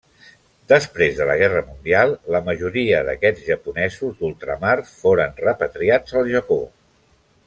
Després 0.71 1.17
de 1.17 1.25
la 1.29 1.33
Guerra 1.41 1.59
Mundial, 1.65 2.13
la 2.35 2.41
majoria 2.47 3.01
d'aquests 3.09 3.45
japonesos 3.49 4.17
d'ultramar 4.23 4.73
foren 4.95 5.37
repatriats 5.45 6.17
al 6.23 6.33
Japó. 6.37 6.59